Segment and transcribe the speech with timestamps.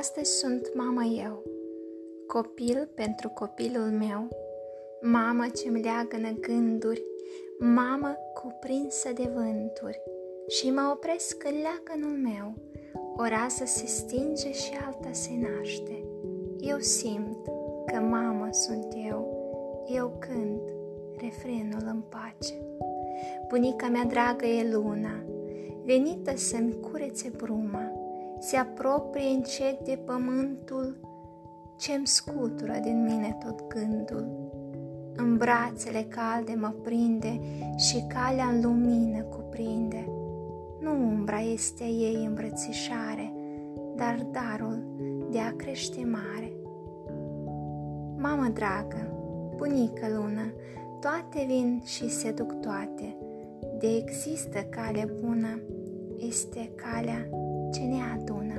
[0.00, 1.42] Astăzi sunt mama eu,
[2.26, 4.28] copil pentru copilul meu,
[5.00, 7.02] mamă ce-mi leagănă gânduri,
[7.58, 10.00] mamă cuprinsă de vânturi
[10.48, 12.54] și mă opresc în leagănul meu,
[13.16, 16.04] o rază se stinge și alta se naște.
[16.58, 17.44] Eu simt
[17.86, 19.20] că mamă sunt eu,
[19.94, 20.62] eu cânt
[21.16, 22.54] refrenul în pace.
[23.48, 25.24] Bunica mea dragă e luna,
[25.84, 27.99] venită să-mi curețe bruma,
[28.40, 30.96] se apropie încet de pământul
[31.78, 34.26] ce-mi scutură din mine tot gândul.
[35.16, 37.40] În brațele calde mă prinde
[37.76, 40.08] și calea în lumină cuprinde.
[40.80, 43.32] Nu umbra este a ei îmbrățișare,
[43.96, 44.82] dar darul
[45.30, 46.52] de a crește mare.
[48.16, 49.12] Mamă dragă,
[49.56, 50.52] bunică lună,
[51.00, 53.16] toate vin și se duc toate,
[53.78, 55.60] de există cale bună,
[56.18, 57.28] este calea
[57.72, 58.54] 去那样读呢？